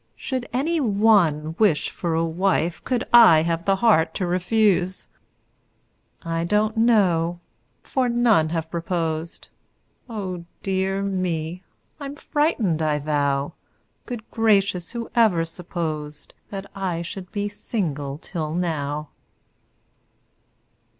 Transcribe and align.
Should 0.15 0.49
any 0.51 0.79
one 0.79 1.55
wish 1.59 1.91
for 1.91 2.15
a 2.15 2.25
wife, 2.25 2.83
Could 2.83 3.03
I 3.13 3.43
have 3.43 3.65
the 3.65 3.75
heart 3.75 4.15
to 4.15 4.25
refuse? 4.25 5.07
I 6.23 6.43
don't 6.43 6.75
know 6.75 7.39
for 7.83 8.09
none 8.09 8.49
have 8.49 8.71
proposed 8.71 9.49
Oh, 10.09 10.45
dear 10.63 11.03
me! 11.03 11.61
I'm 11.99 12.15
frightened, 12.15 12.81
I 12.81 12.97
vow! 12.97 13.53
Good 14.07 14.27
gracious! 14.31 14.89
who 14.93 15.07
ever 15.13 15.45
supposed 15.45 16.33
That 16.49 16.65
I 16.73 17.03
should 17.03 17.31
be 17.31 17.47
single 17.47 18.17
till 18.17 18.55
now? 18.55 19.09